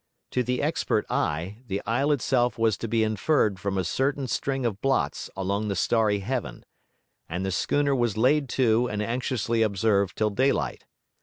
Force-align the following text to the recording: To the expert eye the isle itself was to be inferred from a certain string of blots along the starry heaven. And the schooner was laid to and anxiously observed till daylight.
To 0.31 0.41
the 0.41 0.63
expert 0.63 1.05
eye 1.11 1.59
the 1.67 1.79
isle 1.85 2.11
itself 2.11 2.57
was 2.57 2.75
to 2.77 2.87
be 2.87 3.03
inferred 3.03 3.59
from 3.59 3.77
a 3.77 3.83
certain 3.83 4.27
string 4.27 4.65
of 4.65 4.81
blots 4.81 5.29
along 5.37 5.67
the 5.67 5.75
starry 5.75 6.21
heaven. 6.21 6.65
And 7.29 7.45
the 7.45 7.51
schooner 7.51 7.93
was 7.93 8.17
laid 8.17 8.49
to 8.57 8.89
and 8.89 9.03
anxiously 9.03 9.61
observed 9.61 10.17
till 10.17 10.31
daylight. 10.31 10.85